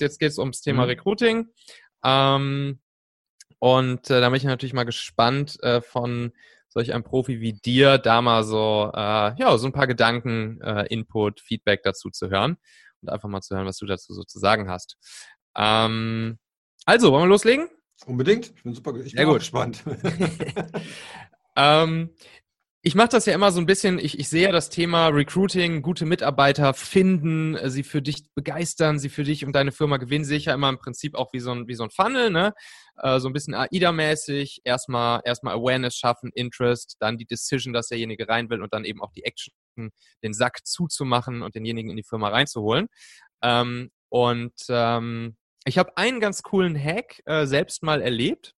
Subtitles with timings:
[0.00, 0.90] Jetzt geht es ums Thema mhm.
[0.90, 1.48] Recruiting.
[2.04, 2.80] Ähm,
[3.58, 6.32] und äh, da bin ich natürlich mal gespannt äh, von
[6.68, 10.86] solch einem Profi wie dir, da mal so, äh, ja, so ein paar Gedanken, äh,
[10.88, 12.58] Input, Feedback dazu zu hören
[13.00, 14.98] und einfach mal zu hören, was du dazu so zu sagen hast.
[15.56, 16.38] Ähm,
[16.84, 17.68] also, wollen wir loslegen?
[18.04, 18.52] Unbedingt.
[18.54, 19.38] Ich bin super ich bin gut.
[19.38, 19.82] gespannt.
[21.56, 22.10] ähm,
[22.86, 25.82] ich mache das ja immer so ein bisschen, ich, ich sehe ja das Thema Recruiting,
[25.82, 30.24] gute Mitarbeiter finden, äh, sie für dich begeistern, sie für dich und deine Firma gewinnen,
[30.24, 32.54] sehe ich ja immer im Prinzip auch wie so ein, wie so ein Funnel, ne?
[33.02, 38.28] Äh, so ein bisschen AIDA-mäßig, erstmal, erstmal Awareness schaffen, Interest, dann die Decision, dass derjenige
[38.28, 39.52] rein will und dann eben auch die Action,
[40.22, 42.86] den Sack zuzumachen und denjenigen in die Firma reinzuholen.
[43.42, 48.54] Ähm, und ähm, ich habe einen ganz coolen Hack äh, selbst mal erlebt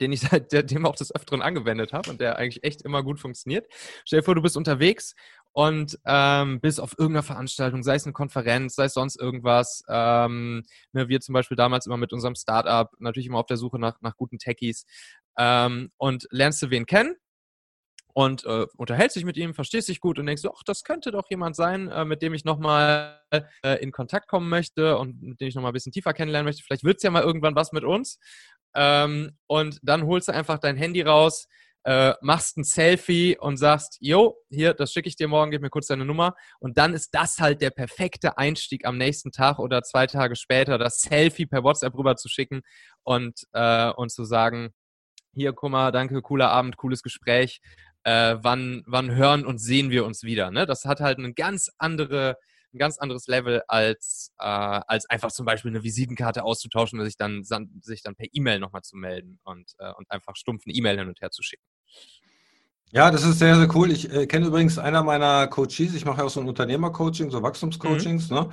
[0.00, 3.66] den ich seitdem auch des Öfteren angewendet habe und der eigentlich echt immer gut funktioniert.
[4.04, 5.14] Stell dir vor, du bist unterwegs
[5.52, 9.84] und ähm, bist auf irgendeiner Veranstaltung, sei es eine Konferenz, sei es sonst irgendwas.
[9.88, 13.78] Ähm, ne, wir zum Beispiel damals immer mit unserem Startup, natürlich immer auf der Suche
[13.78, 14.84] nach, nach guten Techies
[15.38, 17.16] ähm, und lernst du wen kennen
[18.14, 21.28] und äh, unterhältst dich mit ihm, verstehst dich gut und denkst, ach, das könnte doch
[21.28, 25.48] jemand sein, äh, mit dem ich nochmal äh, in Kontakt kommen möchte und mit dem
[25.48, 26.62] ich nochmal ein bisschen tiefer kennenlernen möchte.
[26.62, 28.20] Vielleicht wird es ja mal irgendwann was mit uns.
[28.74, 31.46] Ähm, und dann holst du einfach dein Handy raus,
[31.84, 35.70] äh, machst ein Selfie und sagst, jo, hier, das schicke ich dir morgen, gib mir
[35.70, 36.34] kurz deine Nummer.
[36.58, 40.78] Und dann ist das halt der perfekte Einstieg am nächsten Tag oder zwei Tage später,
[40.78, 42.62] das Selfie per WhatsApp rüber zu schicken
[43.02, 44.72] und, äh, und zu sagen,
[45.34, 47.60] hier, guck mal, danke, cooler Abend, cooles Gespräch
[48.04, 50.50] äh, wann, wann hören und sehen wir uns wieder.
[50.50, 50.66] Ne?
[50.66, 52.36] Das hat halt eine ganz andere,
[52.74, 57.16] ein ganz anderes Level als, äh, als einfach zum Beispiel eine Visitenkarte auszutauschen und sich
[57.16, 60.98] dann, sich dann per E-Mail nochmal zu melden und, äh, und einfach stumpf eine E-Mail
[60.98, 61.64] hin und her zu schicken.
[62.90, 63.90] Ja, das ist sehr, sehr cool.
[63.90, 67.42] Ich äh, kenne übrigens einer meiner Coaches, ich mache ja auch so ein Unternehmercoaching, so
[67.42, 68.36] Wachstumscoachings, mhm.
[68.36, 68.48] ne?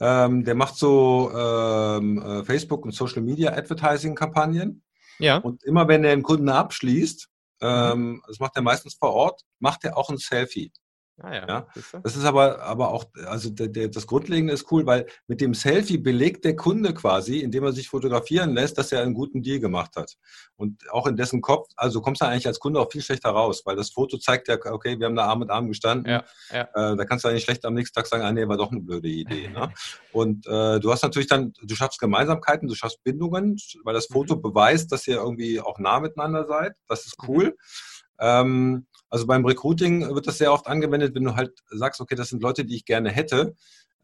[0.00, 4.82] Ähm, der macht so ähm, äh, Facebook- und Social-Media-Advertising-Kampagnen.
[5.18, 5.38] Ja.
[5.38, 7.28] Und immer wenn er einen Kunden abschließt,
[7.62, 7.68] Mhm.
[7.68, 10.72] Ähm, das macht er meistens vor Ort, macht er auch ein Selfie.
[11.20, 11.66] Ah ja, ja.
[12.02, 15.52] Das ist aber, aber auch, also der, der, das Grundlegende ist cool, weil mit dem
[15.52, 19.60] Selfie belegt der Kunde quasi, indem er sich fotografieren lässt, dass er einen guten Deal
[19.60, 20.16] gemacht hat.
[20.56, 23.62] Und auch in dessen Kopf, also kommst du eigentlich als Kunde auch viel schlechter raus,
[23.66, 26.10] weil das Foto zeigt ja, okay, wir haben da Arm mit Arm gestanden.
[26.10, 26.92] Ja, ja.
[26.92, 28.80] Äh, da kannst du eigentlich schlecht am nächsten Tag sagen, ah nee, war doch eine
[28.80, 29.48] blöde Idee.
[29.48, 29.72] ne?
[30.12, 34.36] Und äh, du hast natürlich dann, du schaffst Gemeinsamkeiten, du schaffst Bindungen, weil das Foto
[34.36, 34.42] mhm.
[34.42, 36.72] beweist, dass ihr irgendwie auch nah miteinander seid.
[36.88, 37.28] Das ist mhm.
[37.28, 37.44] cool.
[37.44, 37.91] Mhm.
[38.18, 42.30] Ähm, also beim Recruiting wird das sehr oft angewendet, wenn du halt sagst, okay, das
[42.30, 43.54] sind Leute, die ich gerne hätte,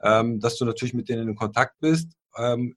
[0.02, 2.12] ähm, dass du natürlich mit denen in Kontakt bist.
[2.36, 2.76] Ähm,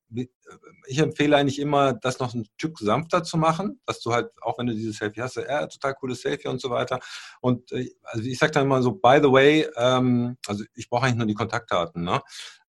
[0.88, 4.58] ich empfehle eigentlich immer, das noch ein Stück sanfter zu machen, dass du halt, auch
[4.58, 7.00] wenn du dieses Selfie hast, ja, total cooles Selfie und so weiter.
[7.42, 11.06] Und äh, also ich sage dann immer so, by the way, ähm, also ich brauche
[11.06, 12.04] eigentlich nur die Kontaktdaten.
[12.04, 12.22] Ne?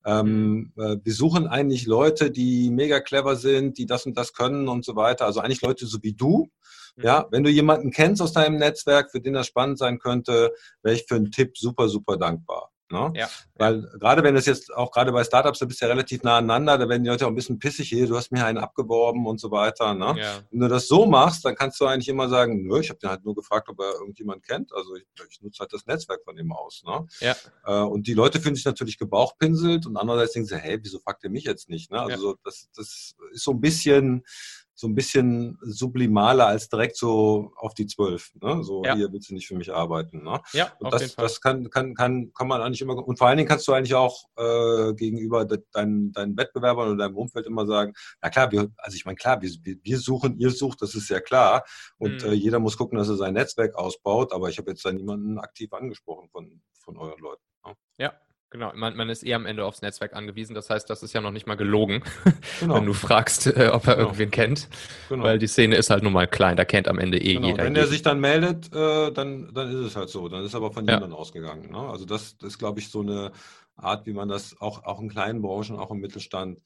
[0.04, 4.68] Ähm, äh, wir suchen eigentlich Leute, die mega clever sind, die das und das können
[4.68, 5.26] und so weiter.
[5.26, 6.50] Also eigentlich Leute so wie du.
[6.96, 7.26] Ja, mhm.
[7.30, 10.52] wenn du jemanden kennst aus deinem Netzwerk, für den das spannend sein könnte,
[10.82, 12.70] wäre ich für einen Tipp super, super dankbar.
[12.90, 13.12] Ne?
[13.14, 13.28] Ja.
[13.56, 16.38] Weil gerade wenn es jetzt auch gerade bei Startups, da bist du ja relativ nah
[16.38, 19.26] aneinander, da werden die Leute auch ein bisschen pissig hier, du hast mir einen abgeworben
[19.26, 19.94] und so weiter.
[19.94, 20.14] Ne?
[20.18, 20.40] Ja.
[20.50, 23.10] Wenn du das so machst, dann kannst du eigentlich immer sagen, nö, ich habe den
[23.10, 24.72] halt nur gefragt, ob er irgendjemand kennt.
[24.72, 26.82] Also ich, ich nutze halt das Netzwerk von ihm aus.
[26.84, 27.06] Ne?
[27.20, 27.36] Ja.
[27.64, 31.24] Äh, und die Leute fühlen sich natürlich gebauchpinselt und andererseits denken sie, hey, wieso fragt
[31.24, 31.90] ihr mich jetzt nicht?
[31.90, 32.00] Ne?
[32.00, 32.38] Also ja.
[32.44, 34.24] das, das ist so ein bisschen
[34.74, 38.32] so ein bisschen sublimaler als direkt so auf die zwölf.
[38.40, 38.62] Ne?
[38.64, 38.94] So, ja.
[38.94, 40.22] hier willst du nicht für mich arbeiten.
[40.24, 40.40] Ne?
[40.52, 43.48] Ja, und das, das kann, kann, kann, kann man eigentlich immer, und vor allen Dingen
[43.48, 47.92] kannst du eigentlich auch äh, gegenüber de, deinen, deinen Wettbewerbern oder deinem Umfeld immer sagen,
[48.20, 51.20] na klar, wir, also ich meine, klar, wir, wir suchen, ihr sucht, das ist ja
[51.20, 51.64] klar.
[51.98, 52.30] Und mhm.
[52.30, 55.38] äh, jeder muss gucken, dass er sein Netzwerk ausbaut, aber ich habe jetzt da niemanden
[55.38, 57.42] aktiv angesprochen von, von euren Leuten.
[57.66, 57.74] Ne?
[57.98, 58.14] Ja,
[58.52, 60.54] Genau, man, man, ist eh am Ende aufs Netzwerk angewiesen.
[60.54, 62.04] Das heißt, das ist ja noch nicht mal gelogen,
[62.60, 62.74] genau.
[62.74, 64.08] wenn du fragst, äh, ob er genau.
[64.08, 64.68] irgendwen kennt.
[65.08, 65.24] Genau.
[65.24, 67.46] Weil die Szene ist halt nun mal klein, da kennt am Ende eh genau.
[67.46, 67.64] jeder.
[67.64, 70.28] Wenn er sich dann meldet, äh, dann, dann ist es halt so.
[70.28, 70.94] Dann ist aber von ja.
[70.94, 71.72] jemandem ausgegangen.
[71.72, 71.78] Ne?
[71.78, 73.32] Also das, das ist, glaube ich, so eine
[73.74, 76.60] Art, wie man das auch, auch in kleinen Branchen, auch im Mittelstand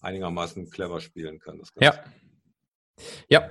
[0.00, 1.60] einigermaßen clever spielen kann.
[1.80, 1.92] ja.
[3.28, 3.50] Ja,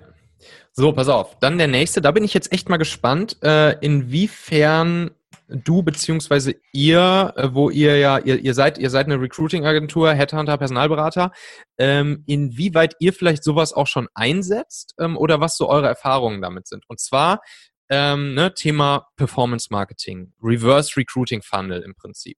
[0.71, 1.37] so, pass auf.
[1.39, 2.01] Dann der nächste.
[2.01, 5.11] Da bin ich jetzt echt mal gespannt, äh, inwiefern
[5.51, 10.57] du beziehungsweise ihr, äh, wo ihr ja, ihr, ihr seid, ihr seid eine Recruiting-Agentur, Headhunter,
[10.57, 11.31] Personalberater,
[11.77, 16.67] ähm, inwieweit ihr vielleicht sowas auch schon einsetzt ähm, oder was so eure Erfahrungen damit
[16.67, 16.83] sind.
[16.87, 17.41] Und zwar
[17.89, 22.37] ähm, ne, Thema Performance Marketing, Reverse Recruiting Funnel im Prinzip.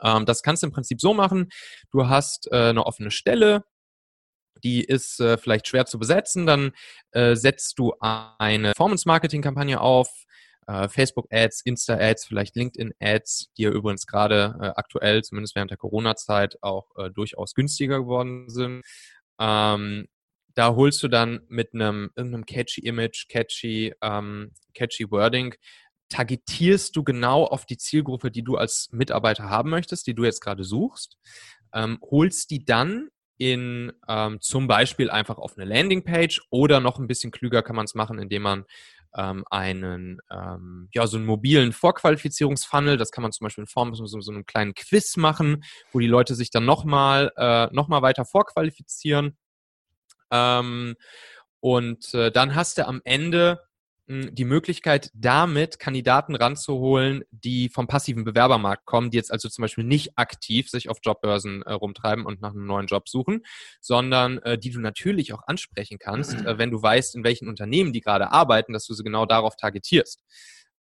[0.00, 1.48] Ähm, das kannst du im Prinzip so machen,
[1.90, 3.64] du hast äh, eine offene Stelle,
[4.62, 6.72] die ist äh, vielleicht schwer zu besetzen, dann
[7.10, 10.08] äh, setzt du eine Performance-Marketing-Kampagne auf,
[10.66, 16.62] äh, Facebook-Ads, Insta-Ads, vielleicht LinkedIn-Ads, die ja übrigens gerade äh, aktuell, zumindest während der Corona-Zeit,
[16.62, 18.82] auch äh, durchaus günstiger geworden sind.
[19.38, 20.06] Ähm,
[20.54, 25.54] da holst du dann mit einem irgendeinem catchy Image, catchy, ähm, catchy Wording,
[26.08, 30.40] targetierst du genau auf die Zielgruppe, die du als Mitarbeiter haben möchtest, die du jetzt
[30.40, 31.16] gerade suchst,
[31.72, 37.08] ähm, holst die dann in ähm, zum Beispiel einfach auf eine Landingpage oder noch ein
[37.08, 38.64] bisschen klüger kann man es machen, indem man
[39.16, 43.94] ähm, einen, ähm, ja, so einen mobilen Vorqualifizierungsfunnel, das kann man zum Beispiel in Form
[43.94, 47.88] von so, so einem kleinen Quiz machen, wo die Leute sich dann nochmal äh, noch
[47.90, 49.36] weiter vorqualifizieren.
[50.30, 50.96] Ähm,
[51.60, 53.60] und äh, dann hast du am Ende
[54.08, 59.84] die Möglichkeit, damit Kandidaten ranzuholen, die vom passiven Bewerbermarkt kommen, die jetzt also zum Beispiel
[59.84, 63.42] nicht aktiv sich auf Jobbörsen äh, rumtreiben und nach einem neuen Job suchen,
[63.80, 67.92] sondern äh, die du natürlich auch ansprechen kannst, äh, wenn du weißt, in welchen Unternehmen
[67.92, 70.22] die gerade arbeiten, dass du sie genau darauf targetierst.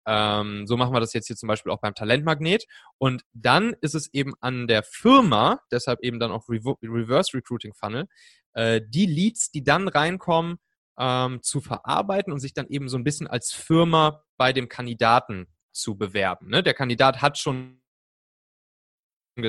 [0.07, 2.65] Ähm, so machen wir das jetzt hier zum Beispiel auch beim Talentmagnet.
[2.97, 8.07] Und dann ist es eben an der Firma, deshalb eben dann auch Reverse Recruiting Funnel,
[8.53, 10.57] äh, die Leads, die dann reinkommen,
[10.99, 15.47] ähm, zu verarbeiten und sich dann eben so ein bisschen als Firma bei dem Kandidaten
[15.71, 16.49] zu bewerben.
[16.49, 16.61] Ne?
[16.61, 17.81] Der Kandidat hat schon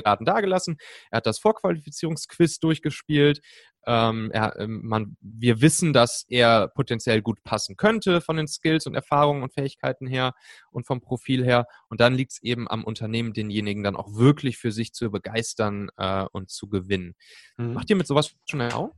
[0.05, 0.77] Daten dagelassen,
[1.09, 3.41] er hat das Vorqualifizierungsquiz durchgespielt,
[3.85, 8.85] ähm, er, ähm, man, wir wissen, dass er potenziell gut passen könnte von den Skills
[8.85, 10.33] und Erfahrungen und Fähigkeiten her
[10.71, 11.65] und vom Profil her.
[11.89, 15.89] Und dann liegt es eben am Unternehmen, denjenigen dann auch wirklich für sich zu begeistern
[15.97, 17.15] äh, und zu gewinnen.
[17.57, 17.73] Mhm.
[17.73, 18.91] Macht ihr mit sowas schon Erfahrung?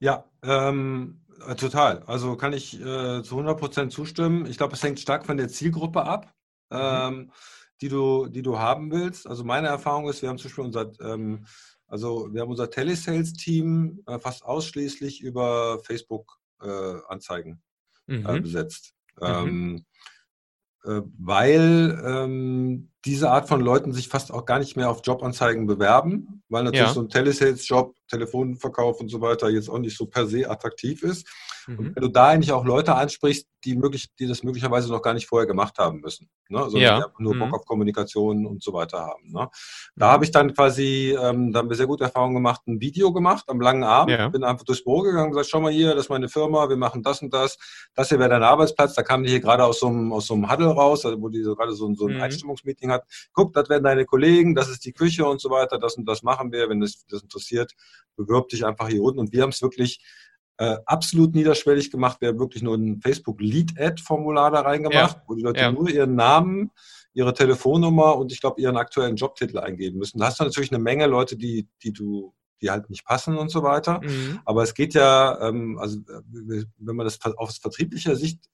[0.00, 1.23] Ja, ähm, äh,
[1.56, 2.02] total.
[2.06, 4.46] Also kann ich äh, zu 100 Prozent zustimmen.
[4.46, 6.34] Ich glaube, es hängt stark von der Zielgruppe ab,
[6.70, 6.78] mhm.
[6.80, 7.32] ähm,
[7.80, 9.26] die, du, die du haben willst.
[9.26, 11.46] Also meine Erfahrung ist, wir haben zum Beispiel unser, ähm,
[11.86, 17.62] also wir haben unser Telesales-Team äh, fast ausschließlich über Facebook-Anzeigen
[18.08, 18.42] äh, mhm.
[18.42, 18.94] besetzt.
[19.20, 19.26] Mhm.
[19.26, 19.84] Ähm,
[20.84, 25.66] äh, weil ähm, diese Art von Leuten sich fast auch gar nicht mehr auf Jobanzeigen
[25.66, 26.94] bewerben, weil natürlich ja.
[26.94, 31.28] so ein Telesales-Job, Telefonverkauf und so weiter jetzt auch nicht so per se attraktiv ist.
[31.66, 31.78] Mhm.
[31.78, 35.14] Und wenn du da eigentlich auch Leute ansprichst, die, möglich, die das möglicherweise noch gar
[35.14, 36.58] nicht vorher gemacht haben müssen, ne?
[36.58, 36.98] sondern ja.
[36.98, 37.38] die einfach nur mhm.
[37.40, 39.32] Bock auf Kommunikation und so weiter haben.
[39.32, 39.48] Ne?
[39.96, 40.12] Da mhm.
[40.12, 43.44] habe ich dann quasi, ähm, da haben wir sehr gute Erfahrungen gemacht, ein Video gemacht
[43.48, 44.28] am langen Abend, ja.
[44.28, 46.76] bin einfach durchs Büro gegangen und gesagt, schau mal hier, das ist meine Firma, wir
[46.76, 47.56] machen das und das,
[47.94, 50.34] das hier wäre dein Arbeitsplatz, da kamen die hier gerade aus so einem, aus so
[50.34, 52.22] einem Huddle raus, also wo die so gerade so, so ein mhm.
[52.22, 55.96] Einstimmungsmeeting hat, guck, das werden deine Kollegen, das ist die Küche und so weiter, das
[55.96, 57.72] und das machen wir, wenn das, das interessiert,
[58.16, 60.04] bewirb dich einfach hier unten und wir haben es wirklich
[60.58, 62.20] äh, absolut niederschwellig gemacht.
[62.20, 65.22] Wir haben wirklich nur ein Facebook Lead-Ad-Formular da reingemacht, ja.
[65.26, 65.72] wo die Leute ja.
[65.72, 66.70] nur ihren Namen,
[67.12, 70.18] ihre Telefonnummer und ich glaube ihren aktuellen Jobtitel eingeben müssen.
[70.18, 73.50] Da hast du natürlich eine Menge Leute, die, die du die halt nicht passen und
[73.50, 74.00] so weiter.
[74.02, 74.40] Mhm.
[74.44, 78.48] Aber es geht ja, ähm, also äh, wenn man das aus vertrieblicher Sicht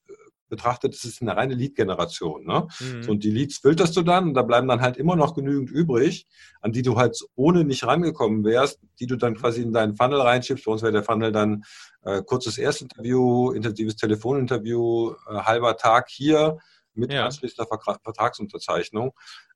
[0.50, 2.44] betrachtet, es ist eine reine Lead-Generation.
[2.44, 2.69] Ne?
[2.79, 3.02] Mhm.
[3.02, 5.70] So, und die Leads filterst du dann und da bleiben dann halt immer noch genügend
[5.70, 6.26] übrig,
[6.61, 10.20] an die du halt ohne nicht rangekommen wärst, die du dann quasi in deinen Funnel
[10.20, 10.67] reinschiebst.
[10.67, 11.64] Bei uns wäre der Funnel dann
[12.02, 16.58] äh, kurzes Erstinterview, intensives Telefoninterview, äh, halber Tag hier
[16.94, 17.25] mit ja.
[17.25, 17.67] anschließender
[18.02, 19.12] Vertragsunterzeichnung.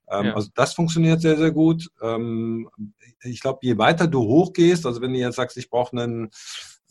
[0.09, 0.33] Ähm, ja.
[0.35, 1.89] Also das funktioniert sehr, sehr gut.
[2.01, 2.69] Ähm,
[3.21, 6.29] ich glaube, je weiter du hochgehst, also wenn du jetzt sagst, ich brauche einen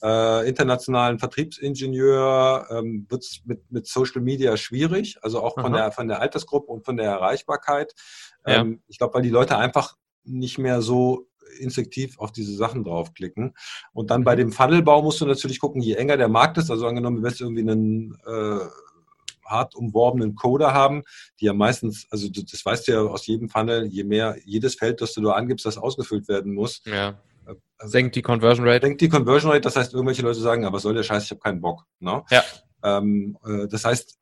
[0.04, 5.92] äh, internationalen Vertriebsingenieur ähm, wird es mit, mit Social Media schwierig, also auch von der,
[5.92, 7.94] von der Altersgruppe und von der Erreichbarkeit.
[8.44, 8.78] Ähm, ja.
[8.88, 13.54] Ich glaube, weil die Leute einfach nicht mehr so instinktiv auf diese Sachen draufklicken.
[13.92, 14.40] Und dann bei mhm.
[14.40, 17.40] dem Funnelbau musst du natürlich gucken, je enger der Markt ist, also angenommen, du wirst
[17.40, 18.66] irgendwie einen äh,
[19.46, 21.02] hart umworbenen Coder haben,
[21.40, 25.00] die ja meistens, also das weißt du ja aus jedem Funnel, je mehr jedes Feld,
[25.00, 27.18] das du da angibst, das ausgefüllt werden muss, ja.
[27.46, 28.86] Also senkt die Conversion Rate.
[28.86, 31.40] Senkt die Conversion Rate, das heißt, irgendwelche Leute sagen, was soll der Scheiß, ich habe
[31.40, 31.84] keinen Bock.
[32.00, 32.22] Ne?
[32.30, 32.42] Ja.
[32.82, 34.18] Ähm, äh, das heißt,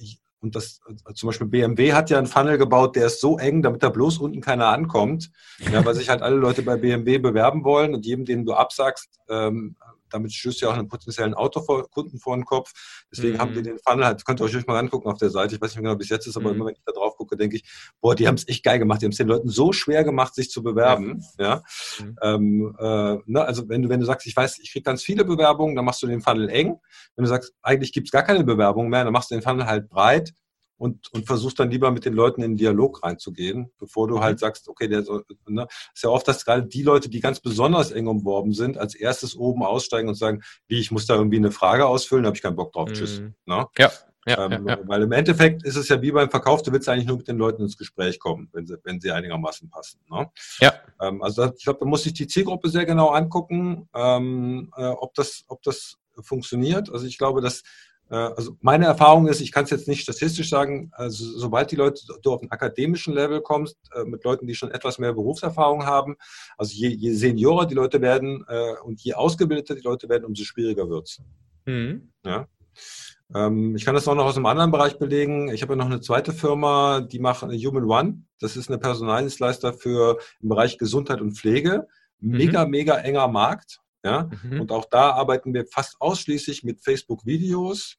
[0.00, 3.38] ich, und das äh, zum Beispiel BMW hat ja einen Funnel gebaut, der ist so
[3.38, 5.30] eng, damit da bloß unten keiner ankommt,
[5.72, 9.20] ja, weil sich halt alle Leute bei BMW bewerben wollen und jedem, den du absagst,
[9.28, 9.76] ähm,
[10.12, 12.72] damit stößt ja auch einen potenziellen Autokunden vor den Kopf.
[13.10, 13.40] Deswegen mhm.
[13.40, 15.54] haben wir den Funnel halt, könnt ihr euch mal angucken auf der Seite.
[15.54, 16.56] Ich weiß nicht mehr genau, wie es jetzt ist, aber mhm.
[16.56, 17.64] immer wenn ich da drauf gucke, denke ich,
[18.00, 19.02] boah, die haben es echt geil gemacht.
[19.02, 21.22] Die haben es den Leuten so schwer gemacht, sich zu bewerben.
[21.38, 21.44] Ja.
[21.44, 22.04] ja.
[22.04, 22.16] Mhm.
[22.22, 25.24] Ähm, äh, ne, also wenn du, wenn du sagst, ich weiß, ich kriege ganz viele
[25.24, 26.78] Bewerbungen, dann machst du den Funnel eng.
[27.16, 29.66] Wenn du sagst, eigentlich gibt es gar keine Bewerbung mehr, dann machst du den Funnel
[29.66, 30.34] halt breit
[30.82, 34.38] und, und versuchst dann lieber mit den Leuten in den Dialog reinzugehen, bevor du halt
[34.38, 34.38] mhm.
[34.40, 35.04] sagst, okay, der
[35.46, 38.96] ne, ist ja oft, dass gerade die Leute, die ganz besonders eng umworben sind, als
[38.96, 42.36] erstes oben aussteigen und sagen, wie, ich muss da irgendwie eine Frage ausfüllen, da habe
[42.36, 42.94] ich keinen Bock drauf, mhm.
[42.94, 43.22] tschüss.
[43.46, 43.66] Ne?
[43.78, 43.92] Ja.
[44.26, 46.88] Ja, ähm, ja, ja, Weil im Endeffekt ist es ja wie beim Verkauf, du willst
[46.88, 50.00] eigentlich nur mit den Leuten ins Gespräch kommen, wenn sie, wenn sie einigermaßen passen.
[50.08, 50.30] Ne?
[50.60, 50.74] Ja.
[51.00, 55.14] Ähm, also ich glaube, da muss sich die Zielgruppe sehr genau angucken, ähm, äh, ob,
[55.14, 56.88] das, ob das funktioniert.
[56.92, 57.64] Also ich glaube, dass
[58.16, 62.02] also meine Erfahrung ist, ich kann es jetzt nicht statistisch sagen, also sobald die Leute
[62.22, 66.16] du auf einen akademischen Level kommst, äh, mit Leuten, die schon etwas mehr Berufserfahrung haben,
[66.58, 70.44] also je, je seniorer die Leute werden äh, und je ausgebildeter die Leute werden, umso
[70.44, 71.22] schwieriger wird es.
[71.64, 72.12] Mhm.
[72.24, 72.46] Ja.
[73.34, 75.48] Ähm, ich kann das auch noch aus einem anderen Bereich belegen.
[75.48, 78.24] Ich habe ja noch eine zweite Firma, die macht Human One.
[78.40, 81.88] Das ist eine Personaldienstleister für im Bereich Gesundheit und Pflege.
[82.18, 82.72] Mega, mhm.
[82.72, 83.80] mega enger Markt.
[84.04, 84.28] Ja?
[84.42, 84.60] Mhm.
[84.60, 87.96] Und auch da arbeiten wir fast ausschließlich mit Facebook-Videos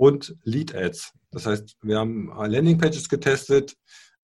[0.00, 1.12] und Lead-Ads.
[1.30, 3.76] Das heißt, wir haben Landing-Pages getestet,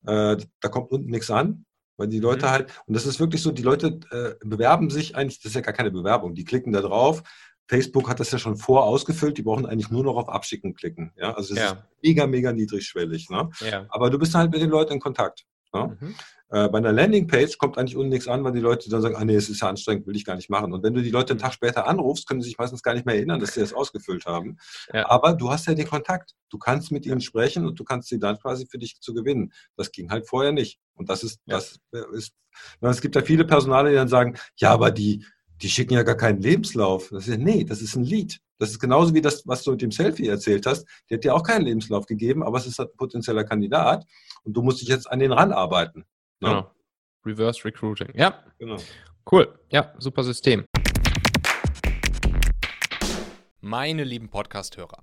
[0.06, 1.66] äh, da kommt unten nichts an,
[1.98, 2.50] weil die Leute mhm.
[2.50, 5.60] halt, und das ist wirklich so, die Leute äh, bewerben sich eigentlich, das ist ja
[5.60, 7.22] gar keine Bewerbung, die klicken da drauf.
[7.68, 11.12] Facebook hat das ja schon vor ausgefüllt, die brauchen eigentlich nur noch auf Abschicken klicken.
[11.14, 11.34] Ja?
[11.34, 11.72] Also das ja.
[11.72, 13.28] ist mega, mega niedrigschwellig.
[13.28, 13.50] Ne?
[13.60, 13.84] Ja.
[13.90, 15.44] Aber du bist halt mit den Leuten in Kontakt.
[15.72, 15.96] Ne?
[16.00, 16.14] Mhm.
[16.48, 19.24] Äh, bei einer Landingpage kommt eigentlich unten nichts an, weil die Leute dann sagen, ah
[19.24, 20.72] nee, es ist ja anstrengend, will ich gar nicht machen.
[20.72, 23.04] Und wenn du die Leute einen Tag später anrufst, können sie sich meistens gar nicht
[23.04, 24.58] mehr erinnern, dass sie das ausgefüllt haben.
[24.92, 25.08] Ja.
[25.10, 26.34] Aber du hast ja den Kontakt.
[26.48, 29.52] Du kannst mit ihnen sprechen und du kannst sie dann quasi für dich zu gewinnen.
[29.76, 30.78] Das ging halt vorher nicht.
[30.94, 31.56] Und das ist, ja.
[31.56, 31.80] das
[32.12, 32.32] ist,
[32.80, 35.26] es gibt ja viele Personale, die dann sagen, ja, aber die,
[35.62, 37.08] die schicken ja gar keinen Lebenslauf.
[37.10, 38.40] Das ist, nee, das ist ein Lied.
[38.58, 40.86] Das ist genauso wie das, was du mit dem Selfie erzählt hast.
[41.10, 44.06] Die hat dir auch keinen Lebenslauf gegeben, aber es ist halt ein potenzieller Kandidat
[44.44, 46.06] und du musst dich jetzt an den ranarbeiten.
[46.40, 46.48] Ne?
[46.48, 46.70] Genau.
[47.24, 48.08] Reverse Recruiting.
[48.14, 48.42] Ja.
[48.58, 48.76] Genau.
[49.30, 49.58] Cool.
[49.70, 50.64] Ja, super System.
[53.60, 55.02] Meine lieben Podcast-Hörer,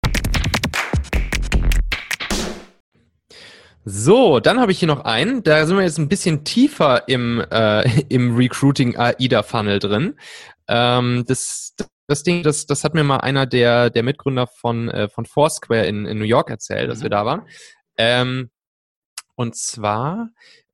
[3.83, 5.41] So, dann habe ich hier noch einen.
[5.43, 10.15] Da sind wir jetzt ein bisschen tiefer im, äh, im Recruiting AIDA Funnel drin.
[10.67, 11.75] Ähm, das,
[12.07, 15.85] das Ding, das, das hat mir mal einer der, der Mitgründer von, äh, von Foursquare
[15.85, 16.89] in, in New York erzählt, mhm.
[16.89, 17.47] dass wir da waren.
[17.97, 18.51] Ähm,
[19.35, 20.29] und zwar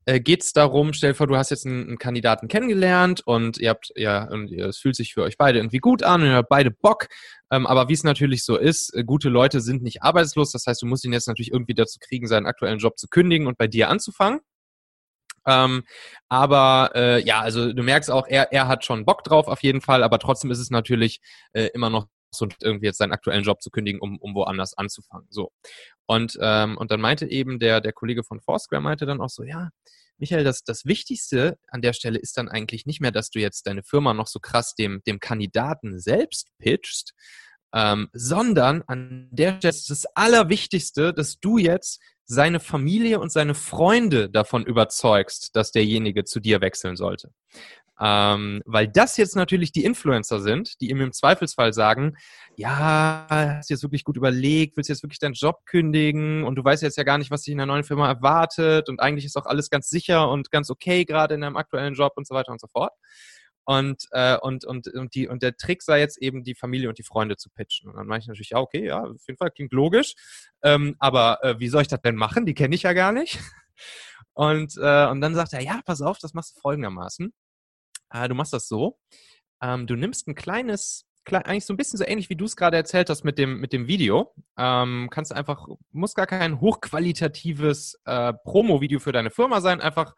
[0.08, 3.70] äh, geht es darum, stell dir vor, du hast jetzt einen, Kandidaten kennengelernt und ihr
[3.70, 6.50] habt, ja, und es fühlt sich für euch beide irgendwie gut an und ihr habt
[6.50, 7.08] beide Bock.
[7.52, 10.54] Ähm, aber wie es natürlich so ist, äh, gute Leute sind nicht arbeitslos.
[10.54, 13.48] Das heißt, du musst ihn jetzt natürlich irgendwie dazu kriegen, seinen aktuellen Job zu kündigen
[13.48, 14.40] und bei dir anzufangen.
[15.46, 15.84] Ähm,
[16.30, 19.82] aber äh, ja, also du merkst auch, er, er hat schon Bock drauf auf jeden
[19.82, 21.20] Fall, aber trotzdem ist es natürlich
[21.52, 25.28] äh, immer noch so irgendwie jetzt seinen aktuellen Job zu kündigen, um, um woanders anzufangen.
[25.30, 25.52] So.
[26.06, 29.44] Und, ähm, und dann meinte eben der, der Kollege von Foursquare meinte dann auch so,
[29.44, 29.70] ja,
[30.20, 33.68] Michael, das, das Wichtigste an der Stelle ist dann eigentlich nicht mehr, dass du jetzt
[33.68, 37.14] deine Firma noch so krass dem, dem Kandidaten selbst pitchst,
[37.74, 43.54] ähm, sondern an der Stelle ist das Allerwichtigste, dass du jetzt seine Familie und seine
[43.54, 47.32] Freunde davon überzeugst, dass derjenige zu dir wechseln sollte.
[48.00, 52.16] Ähm, weil das jetzt natürlich die Influencer sind, die ihm im Zweifelsfall sagen,
[52.56, 56.56] ja, hast du jetzt wirklich gut überlegt, willst du jetzt wirklich deinen Job kündigen und
[56.56, 59.26] du weißt jetzt ja gar nicht, was dich in der neuen Firma erwartet und eigentlich
[59.26, 62.36] ist auch alles ganz sicher und ganz okay gerade in deinem aktuellen Job und so
[62.36, 62.94] weiter und so fort.
[63.66, 66.98] Und, äh, und, und, und, die, und der Trick sei jetzt eben, die Familie und
[67.00, 67.90] die Freunde zu pitchen.
[67.90, 70.14] Und dann meine ich natürlich, ja, okay, ja, auf jeden Fall klingt logisch.
[70.64, 72.46] Ähm, aber äh, wie soll ich das denn machen?
[72.46, 73.40] Die kenne ich ja gar nicht.
[74.34, 77.34] Und, äh, und dann sagt er, ja, pass auf, das machst du folgendermaßen.
[78.12, 79.00] Äh, du machst das so.
[79.62, 82.56] Ähm, du nimmst ein kleines, klein, eigentlich so ein bisschen so ähnlich, wie du es
[82.56, 84.34] gerade erzählt hast mit dem, mit dem Video.
[84.58, 90.16] Ähm, kannst einfach, muss gar kein hochqualitatives äh, Promo-Video für deine Firma sein, einfach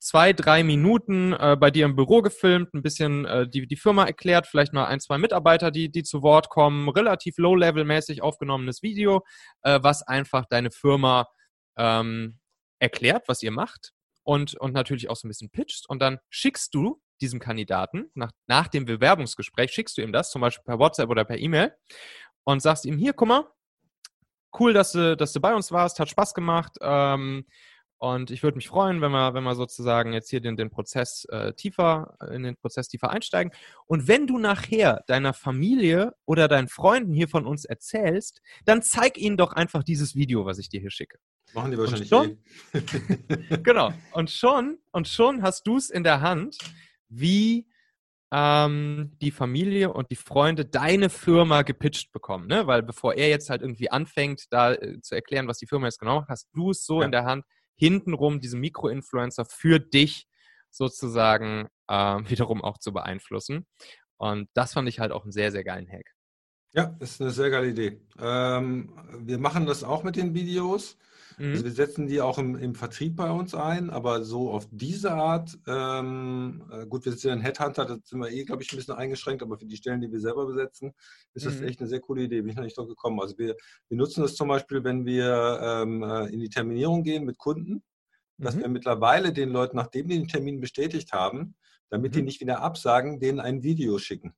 [0.00, 4.06] zwei, drei Minuten äh, bei dir im Büro gefilmt, ein bisschen äh, die, die Firma
[4.06, 9.24] erklärt, vielleicht mal ein, zwei Mitarbeiter, die, die zu Wort kommen, relativ low-level-mäßig aufgenommenes Video,
[9.62, 11.28] äh, was einfach deine Firma
[11.76, 12.38] ähm,
[12.78, 13.92] erklärt, was ihr macht
[14.22, 18.32] und, und natürlich auch so ein bisschen pitcht und dann schickst du diesem Kandidaten, nach,
[18.46, 21.74] nach dem Bewerbungsgespräch, schickst du ihm das, zum Beispiel per WhatsApp oder per E-Mail
[22.44, 23.44] und sagst ihm, hier, guck mal,
[24.58, 26.76] cool, dass du, dass du bei uns warst, hat Spaß gemacht.
[26.80, 27.44] Ähm,
[28.02, 31.26] und ich würde mich freuen, wenn wir, wenn wir sozusagen jetzt hier den, den Prozess
[31.26, 33.52] äh, tiefer, in den Prozess tiefer einsteigen.
[33.86, 39.18] Und wenn du nachher deiner Familie oder deinen Freunden hier von uns erzählst, dann zeig
[39.18, 41.18] ihnen doch einfach dieses Video, was ich dir hier schicke.
[41.52, 42.38] Machen die wahrscheinlich schon,
[42.72, 43.56] eh.
[43.62, 43.92] genau.
[44.12, 46.56] Und schon, und schon hast du es in der Hand,
[47.10, 47.68] wie
[48.32, 52.66] ähm, die Familie und die Freunde deine Firma gepitcht bekommen, ne?
[52.66, 55.98] Weil bevor er jetzt halt irgendwie anfängt, da äh, zu erklären, was die Firma jetzt
[55.98, 57.06] genau macht, hast du es so ja.
[57.06, 60.26] in der Hand, hintenrum diese Mikroinfluencer für dich
[60.70, 61.94] sozusagen äh,
[62.28, 63.66] wiederum auch zu beeinflussen.
[64.16, 66.14] Und das fand ich halt auch einen sehr, sehr geilen Hack.
[66.72, 68.00] Ja, ist eine sehr geile Idee.
[68.20, 70.96] Ähm, wir machen das auch mit den Videos.
[71.36, 71.52] Mhm.
[71.52, 75.12] Also wir setzen die auch im, im, Vertrieb bei uns ein, aber so auf diese
[75.12, 78.72] Art, ähm, äh, gut, wir sind ja ein Headhunter, da sind wir eh, glaube ich,
[78.72, 80.92] ein bisschen eingeschränkt, aber für die Stellen, die wir selber besetzen,
[81.34, 81.66] ist das mhm.
[81.66, 82.42] echt eine sehr coole Idee.
[82.42, 83.20] Bin ich noch nicht drauf gekommen.
[83.20, 83.56] Also wir,
[83.88, 87.82] wir nutzen das zum Beispiel, wenn wir ähm, äh, in die Terminierung gehen mit Kunden,
[88.38, 88.60] dass mhm.
[88.60, 91.54] wir mittlerweile den Leuten, nachdem die den Termin bestätigt haben,
[91.88, 92.26] damit die mhm.
[92.26, 94.34] nicht wieder absagen, denen ein Video schicken.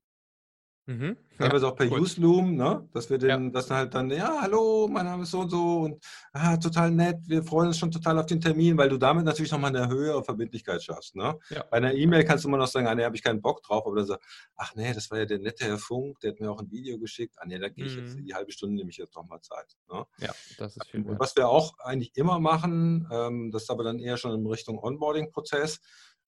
[0.87, 1.17] Mhm.
[1.39, 2.01] Teilweise ja, auch per cool.
[2.01, 2.89] Useloom, ne?
[2.93, 3.51] dass wir den, ja.
[3.51, 7.19] das halt dann, ja, hallo, mein Name ist so und so und ah, total nett,
[7.27, 10.25] wir freuen uns schon total auf den Termin, weil du damit natürlich nochmal eine höhere
[10.25, 11.15] Verbindlichkeit schaffst.
[11.15, 11.39] Ne?
[11.51, 11.65] Ja.
[11.71, 13.87] Bei einer E-Mail kannst du immer noch sagen, ah, nee, habe ich keinen Bock drauf,
[13.87, 16.51] aber dann sagst ach nee, das war ja der nette Herr Funk, der hat mir
[16.51, 18.05] auch ein Video geschickt, ah nee, da gehe ich mhm.
[18.05, 19.77] jetzt die halbe Stunde, nehme ich jetzt nochmal Zeit.
[19.91, 20.05] Ne?
[20.19, 21.03] Ja, das ist viel.
[21.03, 24.47] Und was wir auch eigentlich immer machen, ähm, das ist aber dann eher schon in
[24.47, 25.81] Richtung Onboarding-Prozess,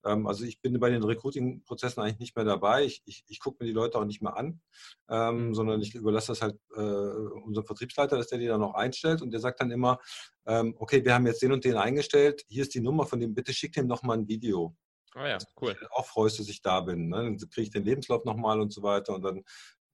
[0.04, 2.84] also ich bin bei den Recruiting-Prozessen eigentlich nicht mehr dabei.
[2.84, 4.60] Ich, ich, ich gucke mir die Leute auch nicht mehr an,
[5.08, 5.54] ähm, mhm.
[5.54, 9.30] sondern ich überlasse das halt äh, unserem Vertriebsleiter, dass der die dann noch einstellt und
[9.30, 9.98] der sagt dann immer,
[10.46, 13.34] ähm, okay, wir haben jetzt den und den eingestellt, hier ist die Nummer von dem,
[13.34, 14.76] bitte schickt ihm nochmal ein Video.
[15.14, 15.76] Ah ja, cool.
[15.80, 17.08] Ich auch freust, dass ich da bin.
[17.08, 17.16] Ne?
[17.16, 19.44] Dann kriege ich den Lebenslauf nochmal und so weiter und dann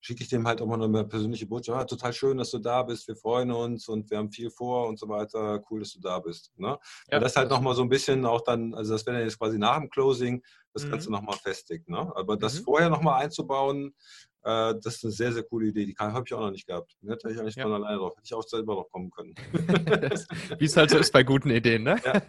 [0.01, 1.79] schicke ich dem halt auch mal eine persönliche Botschaft.
[1.79, 3.07] Ja, total schön, dass du da bist.
[3.07, 5.63] Wir freuen uns und wir haben viel vor und so weiter.
[5.71, 6.53] Cool, dass du da bist.
[6.57, 6.79] Ne?
[7.11, 9.39] Ja, und das halt nochmal so ein bisschen auch dann, also das wäre dann jetzt
[9.39, 10.43] quasi nach dem Closing,
[10.73, 10.91] das mhm.
[10.91, 11.89] Ganze nochmal festigt.
[11.89, 12.11] Ne?
[12.17, 12.65] Aber das mhm.
[12.65, 13.95] vorher nochmal einzubauen,
[14.43, 15.85] äh, das ist eine sehr, sehr coole Idee.
[15.85, 16.97] Die habe ich auch noch nicht gehabt.
[17.03, 17.65] Die hätte ich eigentlich ja.
[17.65, 18.15] von alleine drauf.
[18.17, 19.35] Hätte ich auch selber noch kommen können.
[20.59, 21.97] Wie es halt so ist bei guten Ideen, ne?
[22.05, 22.23] Ja.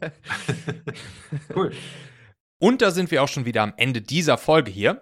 [1.56, 1.72] cool.
[2.60, 5.02] Und da sind wir auch schon wieder am Ende dieser Folge hier.